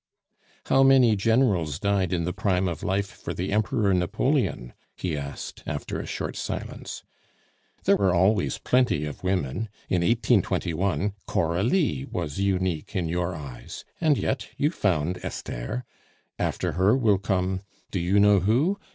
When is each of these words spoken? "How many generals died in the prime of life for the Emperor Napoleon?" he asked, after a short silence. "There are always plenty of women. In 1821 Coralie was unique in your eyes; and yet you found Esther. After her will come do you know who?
"How 0.65 0.81
many 0.81 1.15
generals 1.15 1.77
died 1.77 2.11
in 2.11 2.23
the 2.23 2.33
prime 2.33 2.67
of 2.67 2.81
life 2.81 3.05
for 3.05 3.35
the 3.35 3.51
Emperor 3.51 3.93
Napoleon?" 3.93 4.73
he 4.95 5.15
asked, 5.15 5.61
after 5.67 5.99
a 5.99 6.07
short 6.07 6.35
silence. 6.35 7.03
"There 7.83 8.01
are 8.01 8.11
always 8.15 8.57
plenty 8.57 9.05
of 9.05 9.21
women. 9.23 9.69
In 9.89 10.01
1821 10.01 11.13
Coralie 11.27 12.05
was 12.09 12.39
unique 12.39 12.95
in 12.95 13.09
your 13.09 13.35
eyes; 13.35 13.85
and 14.01 14.17
yet 14.17 14.47
you 14.57 14.71
found 14.71 15.19
Esther. 15.21 15.83
After 16.39 16.71
her 16.71 16.97
will 16.97 17.19
come 17.19 17.61
do 17.91 17.99
you 17.99 18.19
know 18.19 18.39
who? 18.39 18.79